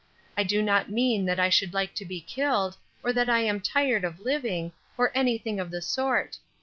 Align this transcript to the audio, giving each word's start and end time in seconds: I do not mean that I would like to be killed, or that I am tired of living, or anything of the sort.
I 0.35 0.41
do 0.41 0.63
not 0.63 0.89
mean 0.89 1.25
that 1.25 1.39
I 1.39 1.51
would 1.61 1.75
like 1.75 1.93
to 1.93 2.05
be 2.05 2.21
killed, 2.21 2.75
or 3.03 3.13
that 3.13 3.29
I 3.29 3.41
am 3.41 3.59
tired 3.61 4.03
of 4.03 4.19
living, 4.21 4.71
or 4.97 5.11
anything 5.13 5.59
of 5.59 5.69
the 5.69 5.83
sort. 5.83 6.39